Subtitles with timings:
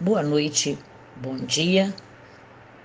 [0.00, 0.78] boa noite,
[1.16, 1.92] bom dia.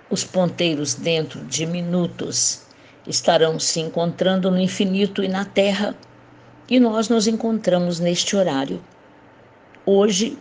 [0.09, 2.63] Os ponteiros dentro de minutos
[3.05, 5.95] estarão se encontrando no infinito e na terra,
[6.67, 8.83] e nós nos encontramos neste horário.
[9.85, 10.39] Hoje,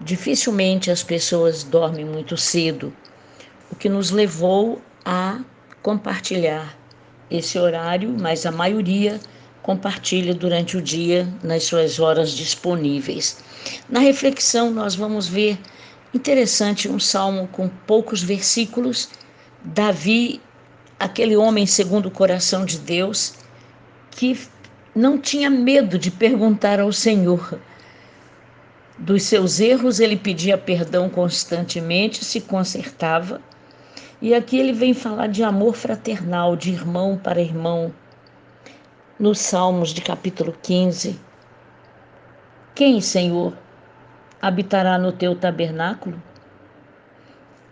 [0.00, 2.94] dificilmente as pessoas dormem muito cedo,
[3.68, 5.40] o que nos levou a
[5.82, 6.78] compartilhar
[7.28, 9.18] esse horário, mas a maioria
[9.60, 13.42] compartilha durante o dia nas suas horas disponíveis.
[13.88, 15.58] Na reflexão, nós vamos ver
[16.14, 19.08] interessante um salmo com poucos versículos.
[19.62, 20.40] Davi,
[20.98, 23.34] aquele homem segundo o coração de Deus,
[24.10, 24.38] que
[24.94, 27.60] não tinha medo de perguntar ao Senhor.
[28.98, 33.42] Dos seus erros, ele pedia perdão constantemente, se consertava.
[34.22, 37.92] E aqui ele vem falar de amor fraternal, de irmão para irmão,
[39.18, 41.20] nos Salmos de capítulo 15.
[42.74, 43.52] Quem, Senhor,
[44.46, 46.22] habitará no teu tabernáculo?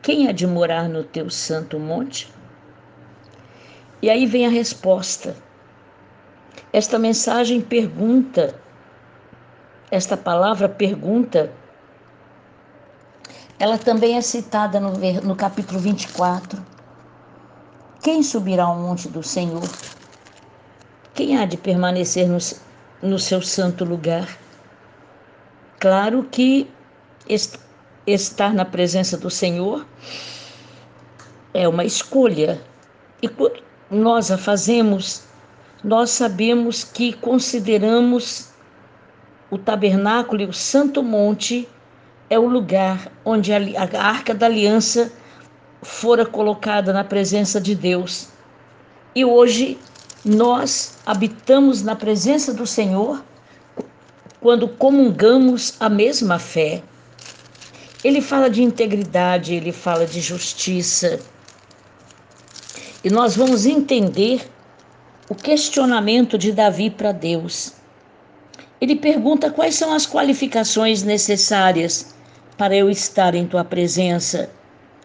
[0.03, 2.33] Quem há de morar no teu santo monte?
[4.03, 5.37] E aí vem a resposta.
[6.73, 8.55] Esta mensagem pergunta,
[9.91, 11.53] esta palavra pergunta,
[13.59, 16.61] ela também é citada no, no capítulo 24.
[18.03, 19.71] Quem subirá ao monte do Senhor?
[21.15, 22.39] Quem há de permanecer no,
[23.01, 24.44] no seu santo lugar?
[25.81, 26.69] Claro que
[27.29, 27.59] est
[28.07, 29.87] estar na presença do Senhor
[31.53, 32.61] é uma escolha.
[33.23, 33.31] E
[33.91, 35.23] nós a fazemos,
[35.83, 38.51] nós sabemos que consideramos
[39.51, 41.69] o tabernáculo e o santo monte
[42.29, 45.13] é o lugar onde a, a arca da aliança
[45.83, 48.29] fora colocada na presença de Deus.
[49.15, 49.79] E hoje
[50.25, 53.23] nós habitamos na presença do Senhor
[54.45, 56.83] quando comungamos a mesma fé.
[58.05, 61.19] Ele fala de integridade, ele fala de justiça.
[63.03, 64.47] E nós vamos entender
[65.31, 67.73] o questionamento de Davi para Deus.
[68.83, 72.15] Ele pergunta quais são as qualificações necessárias
[72.59, 74.51] para eu estar em tua presença.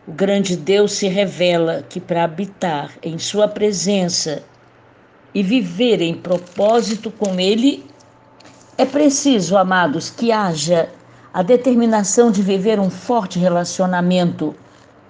[0.06, 4.44] O grande Deus se revela que para habitar em sua presença
[5.34, 7.89] e viver em propósito com Ele,
[8.80, 10.88] é preciso, amados, que haja
[11.34, 14.56] a determinação de viver um forte relacionamento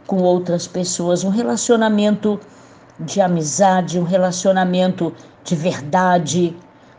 [0.08, 2.40] com outras pessoas, um relacionamento
[3.00, 5.14] de amizade, um relacionamento
[5.44, 6.58] de verdade,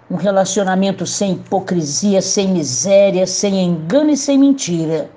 [0.08, 5.10] um relacionamento sem hipocrisia, sem miséria, sem engano e sem mentira.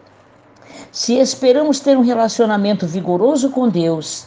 [0.91, 4.25] Se esperamos ter um relacionamento vigoroso com Deus,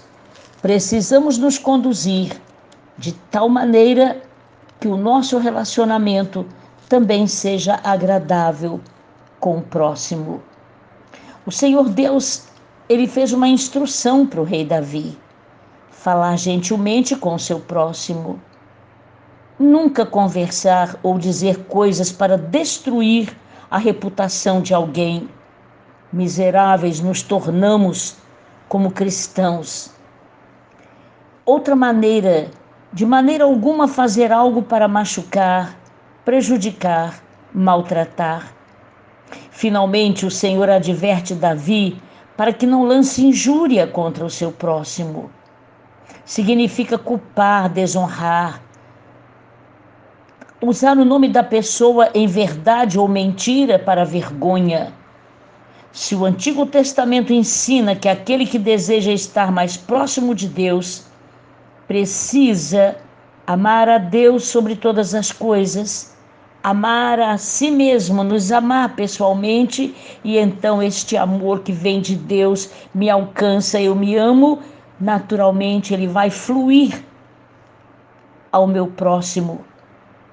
[0.63, 2.41] precisamos nos conduzir
[2.97, 4.23] de tal maneira
[4.79, 6.47] que o nosso relacionamento
[6.89, 8.81] também seja agradável
[9.41, 10.43] com o próximo.
[11.45, 12.45] O Senhor Deus,
[12.89, 15.19] ele fez uma instrução para o rei Davi:
[15.91, 18.41] falar gentilmente com o seu próximo.
[19.59, 23.35] Nunca conversar ou dizer coisas para destruir
[23.71, 25.29] a reputação de alguém.
[26.13, 28.17] Miseráveis nos tornamos
[28.69, 29.91] como cristãos.
[31.45, 32.51] Outra maneira
[32.93, 35.77] de maneira alguma fazer algo para machucar,
[36.27, 37.23] prejudicar,
[37.55, 38.53] maltratar.
[39.53, 42.03] Finalmente, o Senhor adverte Davi
[42.37, 45.31] para que não lance injúria contra o seu próximo.
[46.25, 48.61] Significa culpar, desonrar,
[50.61, 54.93] usar o nome da pessoa em verdade ou mentira para vergonha.
[55.93, 61.05] Se o Antigo Testamento ensina que aquele que deseja estar mais próximo de Deus
[61.87, 62.97] precisa
[63.47, 66.16] amar a Deus sobre todas as coisas,
[66.67, 69.95] amar a si mesmo, nos amar pessoalmente,
[70.25, 74.59] e então este amor que vem de Deus me alcança, eu me amo,
[74.99, 77.05] naturalmente ele vai fluir
[78.51, 79.65] ao meu próximo.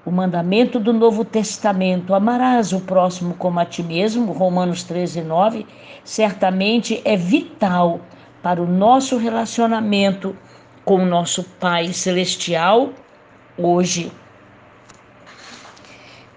[0.04, 5.64] O mandamento do Novo Testamento, amarás o próximo como a ti mesmo, Romanos 13, 9,
[6.02, 8.00] certamente é vital
[8.42, 10.36] para o nosso relacionamento
[10.84, 12.90] com o nosso Pai Celestial
[13.56, 14.10] hoje.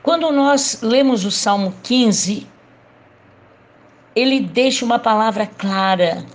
[0.08, 2.48] Quando nós lemos o Salmo 15,
[4.16, 6.26] ele deixa uma palavra clara: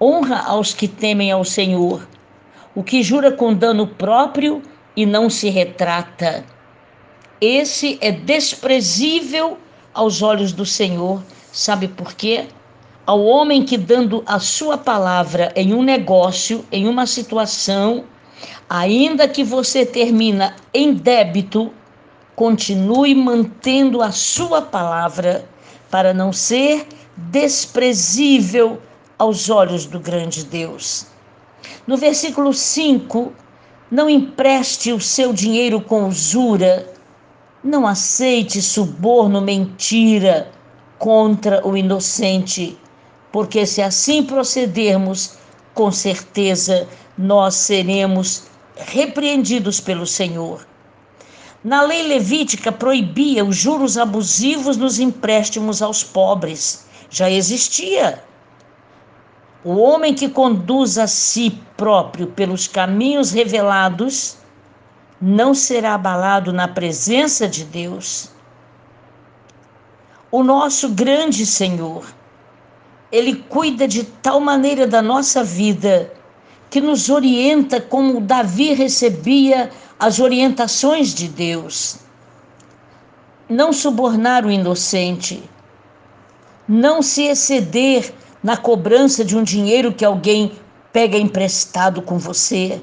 [0.00, 2.06] honra aos que temem ao Senhor,
[2.76, 4.62] o que jura com dano próprio
[4.94, 6.44] e não se retrata.
[7.40, 9.58] Esse é desprezível
[9.92, 11.24] aos olhos do Senhor.
[11.50, 12.46] Sabe por quê?
[13.04, 18.04] ao homem que, dando a sua palavra em um negócio, em uma situação,
[18.70, 21.72] ainda que você termina em débito,
[22.34, 25.44] continue mantendo a sua palavra
[25.90, 26.86] para não ser
[27.16, 28.80] desprezível
[29.18, 31.06] aos olhos do grande Deus.
[31.86, 33.32] No versículo 5,
[33.90, 36.90] não empreste o seu dinheiro com usura,
[37.62, 40.50] não aceite suborno, mentira
[40.98, 42.78] contra o inocente,
[43.30, 45.36] porque se assim procedermos,
[45.74, 48.44] com certeza nós seremos
[48.76, 50.66] repreendidos pelo Senhor.
[51.64, 56.86] Na lei levítica proibia os juros abusivos nos empréstimos aos pobres.
[57.08, 58.22] Já existia.
[59.62, 64.36] O homem que conduz a si próprio pelos caminhos revelados
[65.20, 68.30] não será abalado na presença de Deus.
[70.32, 72.04] O nosso grande Senhor,
[73.12, 76.12] Ele cuida de tal maneira da nossa vida
[76.68, 79.70] que nos orienta como Davi recebia
[80.02, 81.98] as orientações de Deus.
[83.48, 85.48] Não subornar o inocente,
[86.66, 88.12] não se exceder
[88.42, 90.58] na cobrança de um dinheiro que alguém
[90.92, 92.82] pega emprestado com você.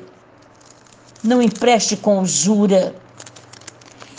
[1.21, 2.95] Não empreste com usura.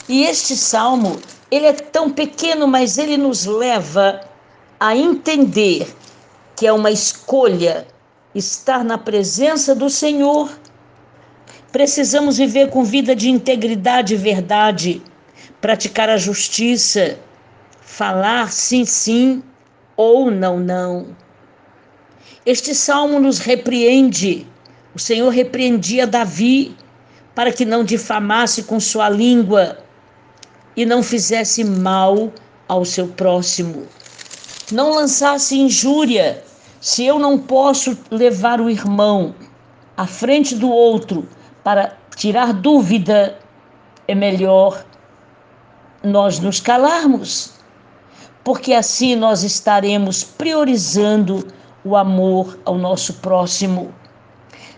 [0.06, 1.18] E este salmo,
[1.50, 4.20] ele é tão pequeno, mas ele nos leva
[4.78, 5.90] a entender
[6.54, 7.86] que é uma escolha
[8.34, 10.50] estar na presença do Senhor
[11.72, 15.02] Precisamos viver com vida de integridade e verdade,
[15.60, 17.18] praticar a justiça,
[17.80, 19.42] falar sim, sim
[19.96, 21.16] ou não, não.
[22.44, 24.46] Este salmo nos repreende.
[24.94, 26.74] O Senhor repreendia Davi
[27.34, 29.78] para que não difamasse com sua língua
[30.76, 32.32] e não fizesse mal
[32.66, 33.86] ao seu próximo.
[34.72, 36.42] Não lançasse injúria.
[36.80, 39.34] Se eu não posso levar o irmão
[39.96, 41.28] à frente do outro,
[41.62, 43.38] para tirar dúvida,
[44.08, 44.84] é melhor
[46.02, 47.52] nós nos calarmos,
[48.42, 51.46] porque assim nós estaremos priorizando
[51.84, 53.94] o amor ao nosso próximo.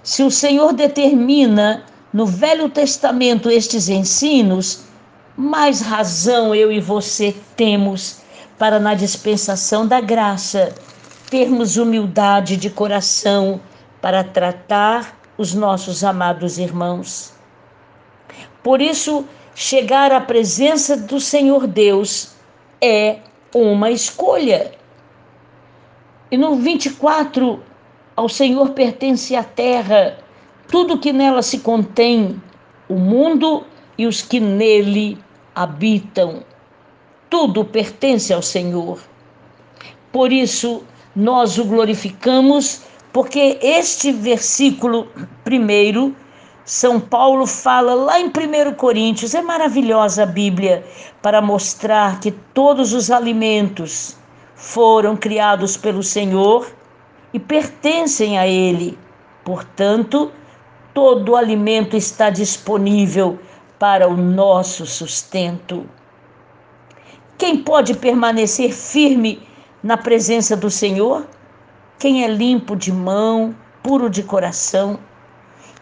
[0.02, 4.84] Se o Senhor determina no Velho Testamento estes ensinos,
[5.36, 8.20] mais razão eu e você temos
[8.58, 10.74] para, na dispensação da graça,
[11.30, 13.60] termos humildade de coração
[14.00, 17.32] para tratar os nossos amados irmãos.
[18.62, 22.34] Por isso, chegar à presença do Senhor Deus
[22.80, 23.18] é
[23.54, 24.72] uma escolha.
[26.30, 27.62] E no 24,
[28.16, 30.18] ao Senhor pertence a terra,
[30.68, 32.40] tudo que nela se contém,
[32.88, 33.64] o mundo
[33.98, 35.18] e os que nele
[35.54, 36.42] habitam.
[37.28, 38.98] Tudo pertence ao Senhor.
[40.10, 40.82] Por isso,
[41.14, 42.82] nós o glorificamos
[43.12, 45.06] porque este versículo
[45.44, 46.16] primeiro,
[46.64, 50.84] São Paulo fala lá em 1 Coríntios, é maravilhosa a Bíblia
[51.20, 54.16] para mostrar que todos os alimentos
[54.54, 56.72] foram criados pelo Senhor
[57.34, 58.98] e pertencem a Ele.
[59.44, 60.32] Portanto,
[60.94, 63.38] todo alimento está disponível
[63.78, 65.84] para o nosso sustento.
[67.36, 69.42] Quem pode permanecer firme
[69.82, 71.26] na presença do Senhor?
[72.02, 74.98] Quem é limpo de mão, puro de coração,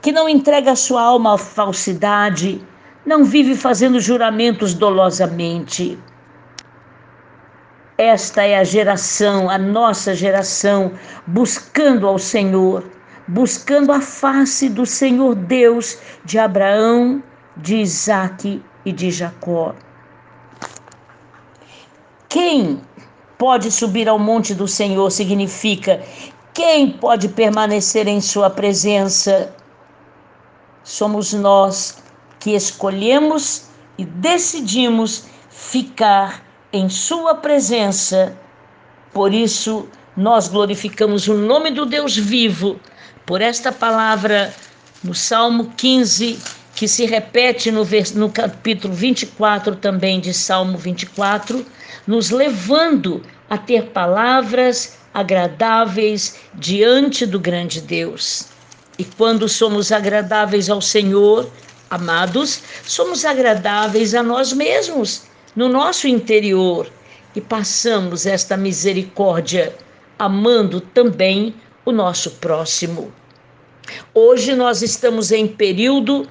[0.02, 2.62] que não entrega sua alma à falsidade,
[3.06, 5.98] não vive fazendo juramentos dolosamente.
[7.96, 10.92] Esta é a geração, a nossa geração,
[11.26, 12.84] buscando ao Senhor,
[13.26, 17.22] buscando a face do Senhor Deus de Abraão,
[17.56, 19.74] de Isaque e de Jacó.
[22.28, 22.82] Quem
[23.40, 26.02] pode subir ao monte do Senhor significa
[26.52, 29.50] quem pode permanecer em Sua presença?
[30.84, 32.02] Somos nós
[32.38, 33.62] que escolhemos
[33.96, 38.36] e decidimos ficar em Sua presença.
[39.10, 42.78] Por isso, nós glorificamos o nome do Deus vivo
[43.24, 44.52] por esta palavra
[45.02, 46.38] no Salmo 15,
[46.74, 51.64] que se repete no, no capítulo 24 também de Salmo 24
[52.06, 58.46] nos levando a ter palavras agradáveis diante do grande Deus.
[58.98, 61.50] E quando somos agradáveis ao Senhor,
[61.88, 65.22] amados, somos agradáveis a nós mesmos,
[65.56, 66.90] no nosso interior,
[67.34, 69.74] e passamos esta misericórdia,
[70.18, 73.12] amando também o nosso próximo.
[74.14, 76.28] Hoje nós estamos em período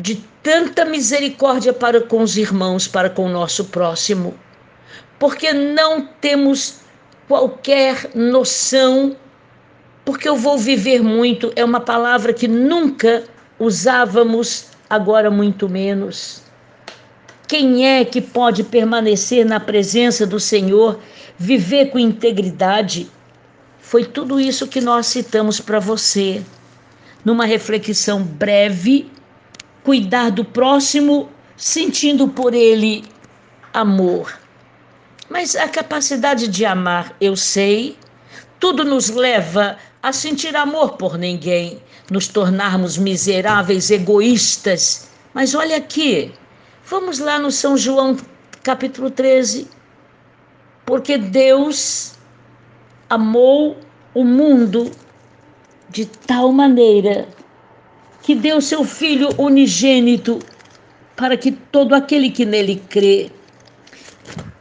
[0.00, 4.34] de tanta misericórdia para com os irmãos, para com o nosso próximo
[5.18, 6.76] porque não temos
[7.26, 9.16] qualquer noção,
[10.04, 13.24] porque eu vou viver muito, é uma palavra que nunca
[13.58, 16.42] usávamos, agora muito menos.
[17.46, 20.98] Quem é que pode permanecer na presença do Senhor,
[21.36, 23.10] viver com integridade?
[23.80, 26.42] Foi tudo isso que nós citamos para você,
[27.24, 29.10] numa reflexão breve,
[29.88, 33.06] cuidar do próximo, sentindo por ele
[33.72, 34.38] amor.
[35.30, 37.96] Mas a capacidade de amar, eu sei,
[38.60, 45.08] tudo nos leva a sentir amor por ninguém, nos tornarmos miseráveis, egoístas.
[45.32, 46.34] Mas olha aqui,
[46.84, 48.14] vamos lá no São João
[48.62, 49.70] capítulo 13.
[50.84, 52.12] Porque Deus
[53.08, 53.78] amou
[54.12, 54.92] o mundo
[55.88, 57.26] de tal maneira
[58.28, 60.38] que deu seu Filho unigênito
[61.16, 63.30] para que todo aquele que nele crê.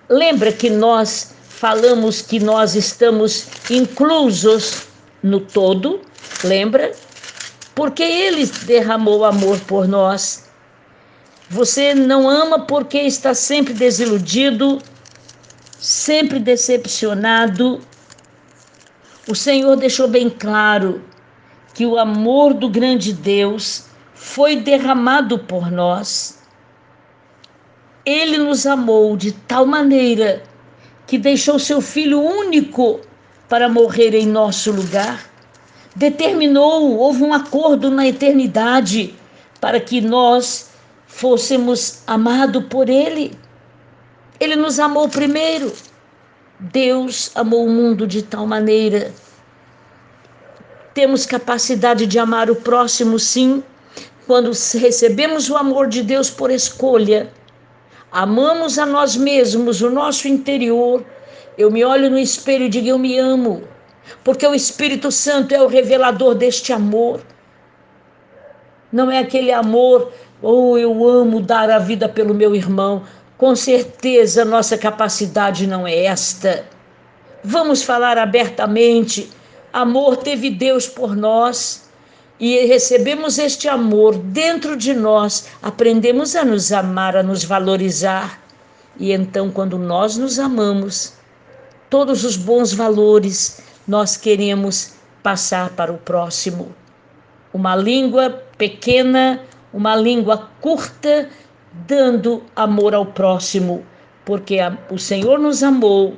[0.07, 4.87] Lembra que nós falamos que nós estamos inclusos
[5.21, 5.99] no todo?
[6.45, 6.93] Lembra?
[7.75, 10.47] Porque ele derramou amor por nós.
[11.49, 14.81] Você não ama porque está sempre desiludido,
[15.77, 17.81] sempre decepcionado,
[19.27, 21.01] o Senhor deixou bem claro
[21.77, 26.39] que o amor do grande Deus foi derramado por nós.
[28.03, 30.41] Ele nos amou de tal maneira
[31.05, 32.99] que deixou seu Filho único
[33.47, 35.23] para morrer em nosso lugar.
[35.95, 39.13] Determinou, houve um acordo na eternidade
[39.61, 40.71] para que nós
[41.05, 43.37] fôssemos amados por Ele.
[44.39, 45.71] Ele nos amou primeiro.
[46.59, 49.13] Deus amou o mundo de tal maneira.
[50.97, 53.63] Temos capacidade de amar o próximo, sim,
[54.25, 57.31] quando recebemos o amor de Deus por escolha.
[58.11, 61.05] Amamos a nós mesmos, o nosso interior.
[61.55, 63.61] Eu me olho no espelho e digo: Eu me amo,
[64.23, 67.21] porque o Espírito Santo é o revelador deste amor.
[68.91, 70.11] Não é aquele amor,
[70.41, 73.03] ou oh, eu amo dar a vida pelo meu irmão.
[73.37, 76.65] Com certeza, nossa capacidade não é esta.
[77.43, 79.36] Vamos falar abertamente.
[79.73, 81.87] Amor teve Deus por nós
[82.39, 88.41] e recebemos este amor dentro de nós, aprendemos a nos amar, a nos valorizar.
[88.99, 91.13] E então, quando nós nos amamos,
[91.89, 94.93] todos os bons valores nós queremos
[95.23, 96.75] passar para o próximo.
[97.53, 99.41] Uma língua pequena,
[99.73, 101.29] uma língua curta,
[101.87, 103.83] dando amor ao próximo,
[104.25, 104.57] porque
[104.91, 106.17] o Senhor nos amou,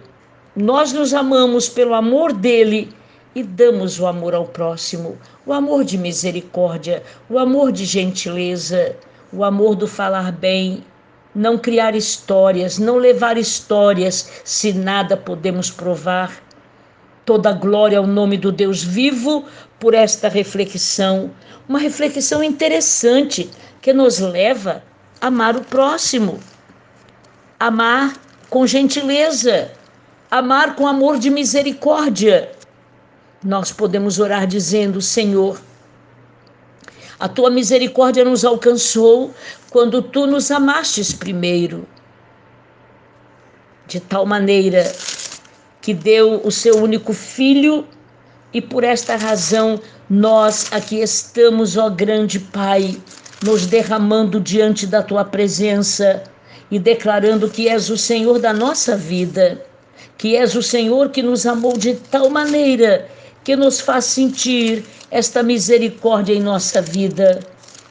[0.55, 2.93] nós nos amamos pelo amor dele
[3.35, 8.95] e damos o amor ao próximo, o amor de misericórdia, o amor de gentileza,
[9.31, 10.83] o amor do falar bem,
[11.33, 16.31] não criar histórias, não levar histórias se nada podemos provar.
[17.25, 19.45] Toda glória ao nome do Deus vivo
[19.79, 21.31] por esta reflexão,
[21.67, 23.49] uma reflexão interessante
[23.81, 24.83] que nos leva
[25.21, 26.39] amar o próximo,
[27.59, 28.13] amar
[28.49, 29.71] com gentileza,
[30.31, 32.51] amar com amor de misericórdia.
[33.43, 35.61] Nós podemos orar dizendo: Senhor,
[37.19, 39.33] a tua misericórdia nos alcançou
[39.69, 41.87] quando tu nos amastes primeiro,
[43.87, 44.91] de tal maneira
[45.81, 47.87] que deu o seu único filho,
[48.53, 49.79] e por esta razão
[50.09, 52.99] nós aqui estamos, ó grande Pai
[53.43, 56.23] nos derramando diante da tua presença
[56.69, 59.63] e declarando que és o Senhor da nossa vida,
[60.17, 63.07] que és o Senhor que nos amou de tal maneira
[63.43, 67.39] que nos faz sentir esta misericórdia em nossa vida.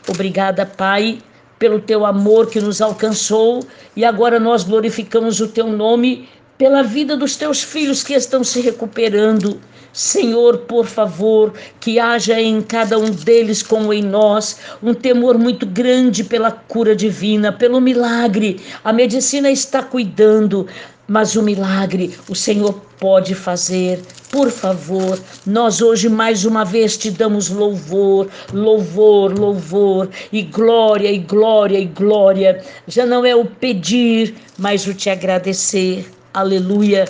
[0.09, 1.19] Obrigada, Pai,
[1.59, 3.65] pelo teu amor que nos alcançou
[3.97, 8.61] e agora nós glorificamos o teu nome pela vida dos teus filhos que estão se
[8.61, 9.61] recuperando
[9.99, 15.67] Senhor, por favor, que haja em cada um deles, como em nós, um temor muito
[15.67, 18.61] grande pela cura divina, pelo milagre.
[18.85, 20.67] A medicina está cuidando,
[21.09, 24.01] mas o milagre o Senhor pode fazer.
[24.31, 31.19] Por favor, nós hoje mais uma vez te damos louvor, louvor, louvor, e glória, e
[31.19, 32.63] glória, e glória.
[32.87, 36.07] Já não é o pedir, mas o te agradecer.
[36.35, 37.07] Aleluia.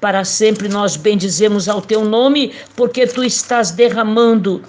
[0.00, 4.62] Para sempre nós bendizemos ao teu nome, porque tu estás derramando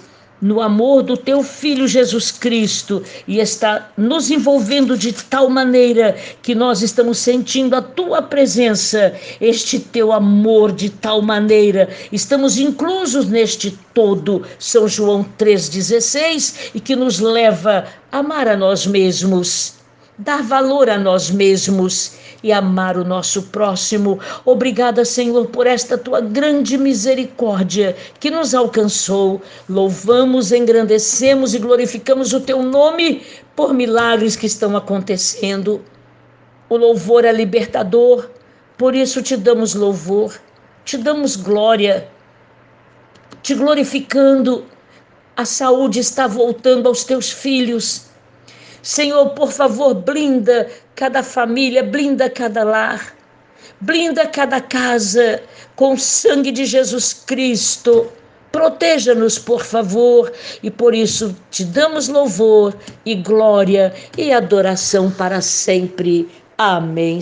[0.44, 6.54] no amor do teu filho Jesus Cristo e está nos envolvendo de tal maneira que
[6.54, 13.70] nós estamos sentindo a tua presença, este teu amor de tal maneira, estamos inclusos neste
[13.94, 19.76] todo, São João 3,16, e que nos leva a amar a nós mesmos,
[20.16, 24.20] dar valor a nós mesmos e amar o nosso próximo.
[24.44, 29.42] Obrigada, Senhor, por esta tua grande misericórdia que nos alcançou.
[29.68, 33.22] Louvamos, engrandecemos e glorificamos o teu nome
[33.56, 35.82] por milagres que estão acontecendo.
[36.68, 38.30] O louvor é libertador,
[38.78, 40.34] por isso te damos louvor,
[40.84, 42.08] te damos glória,
[43.42, 44.64] te glorificando.
[45.36, 48.13] A saúde está voltando aos teus filhos.
[48.84, 53.14] Senhor, por favor, blinda cada família, blinda cada lar,
[53.80, 55.42] blinda cada casa
[55.74, 58.12] com o sangue de Jesus Cristo.
[58.52, 60.30] Proteja-nos, por favor,
[60.62, 62.76] e por isso te damos louvor
[63.06, 66.28] e glória e adoração para sempre.
[66.58, 67.12] Amém.